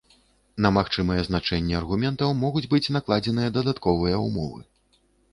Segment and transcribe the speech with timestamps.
[0.65, 4.59] На магчымыя значэнні аргументаў могуць быць накладзеныя дадатковыя ўмовы.